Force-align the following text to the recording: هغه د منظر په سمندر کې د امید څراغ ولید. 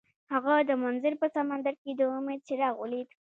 هغه 0.33 0.53
د 0.69 0.71
منظر 0.83 1.13
په 1.21 1.27
سمندر 1.35 1.73
کې 1.81 1.91
د 1.99 2.01
امید 2.17 2.39
څراغ 2.47 2.75
ولید. 2.79 3.09